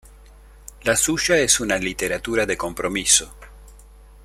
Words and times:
La 0.81 0.95
suya 0.95 1.37
es 1.37 1.59
una 1.59 1.77
literatura 1.77 2.47
de 2.47 2.57
compromiso. 2.57 3.35